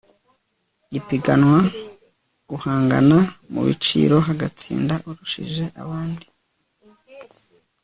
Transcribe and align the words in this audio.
ipiganwa 0.97 1.59
guhangana 2.49 3.17
mu 3.51 3.61
biciro 3.67 4.15
hagatsinda 4.27 4.93
urushije 5.09 5.63
abandi 5.81 6.25